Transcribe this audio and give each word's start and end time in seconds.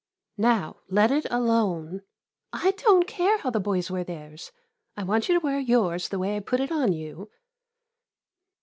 Now, 0.39 0.77
let 0.89 1.11
it 1.11 1.27
alone. 1.29 2.01
I 2.51 2.71
don't 2.71 3.05
care 3.07 3.37
how 3.37 3.51
the 3.51 3.59
boys 3.59 3.91
wear 3.91 4.03
theirs— 4.03 4.51
I 4.97 5.03
want 5.03 5.29
you 5.29 5.35
to 5.39 5.45
wear 5.45 5.59
yours 5.59 6.09
the 6.09 6.17
way 6.17 6.35
I 6.35 6.39
put 6.39 6.59
it 6.59 6.71
on 6.71 6.91
you. 6.91 7.29